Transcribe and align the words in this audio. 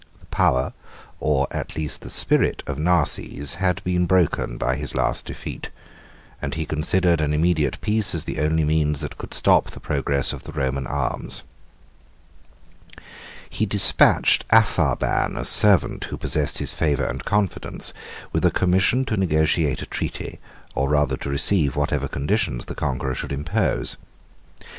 74 0.15 0.19
The 0.21 0.35
power, 0.35 0.73
or 1.19 1.47
at 1.51 1.75
least 1.75 2.01
the 2.01 2.09
spirit, 2.09 2.63
of 2.65 2.79
Narses, 2.79 3.57
had 3.59 3.83
been 3.83 4.07
broken 4.07 4.57
by 4.57 4.75
his 4.75 4.95
last 4.95 5.25
defeat; 5.27 5.69
and 6.41 6.55
he 6.55 6.65
considered 6.65 7.21
an 7.21 7.35
immediate 7.35 7.79
peace 7.81 8.15
as 8.15 8.23
the 8.23 8.39
only 8.39 8.63
means 8.63 9.01
that 9.01 9.19
could 9.19 9.31
stop 9.35 9.69
the 9.69 9.79
progress 9.79 10.33
of 10.33 10.41
the 10.45 10.53
Roman 10.53 10.87
arms. 10.87 11.43
He 13.47 13.67
despatched 13.67 14.43
Apharban, 14.51 15.37
a 15.37 15.45
servant 15.45 16.05
who 16.05 16.17
possessed 16.17 16.57
his 16.57 16.73
favor 16.73 17.05
and 17.05 17.23
confidence, 17.23 17.93
with 18.33 18.43
a 18.43 18.49
commission 18.49 19.05
to 19.05 19.17
negotiate 19.17 19.83
a 19.83 19.85
treaty, 19.85 20.39
or 20.73 20.89
rather 20.89 21.15
to 21.17 21.29
receive 21.29 21.75
whatever 21.75 22.07
conditions 22.07 22.65
the 22.65 22.73
conqueror 22.73 23.13
should 23.13 23.31
impose. 23.31 23.97